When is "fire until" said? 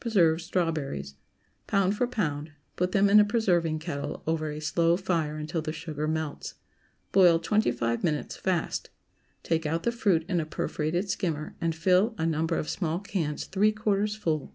4.96-5.60